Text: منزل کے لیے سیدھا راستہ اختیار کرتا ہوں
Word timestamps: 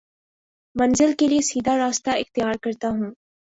منزل 0.75 1.11
کے 1.19 1.27
لیے 1.27 1.41
سیدھا 1.41 1.77
راستہ 1.77 2.09
اختیار 2.17 2.53
کرتا 2.61 2.89
ہوں 2.89 3.11